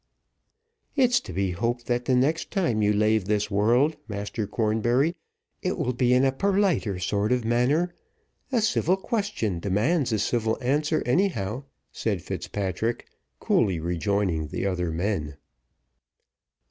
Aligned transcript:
"It's 0.95 1.19
to 1.19 1.31
be 1.31 1.51
hoped 1.51 1.85
that 1.85 2.05
the 2.05 2.15
next 2.15 2.49
time 2.49 2.81
you 2.81 2.91
lave 2.91 3.25
this 3.25 3.51
world, 3.51 3.97
Master 4.07 4.47
Cornbury, 4.47 5.15
it 5.61 5.77
will 5.77 5.93
be 5.93 6.11
in 6.15 6.25
a 6.25 6.31
purliter 6.31 6.97
sort 6.97 7.31
of 7.31 7.45
manner. 7.45 7.93
A 8.51 8.61
civil 8.63 8.97
question 8.97 9.59
demands 9.59 10.11
a 10.11 10.17
civil 10.17 10.57
answer 10.59 11.03
anyhow," 11.05 11.65
said 11.91 12.23
Fitzpatrick, 12.23 13.05
coolly 13.39 13.79
rejoining 13.79 14.47
the 14.47 14.65
other 14.65 14.91
men. 14.91 15.37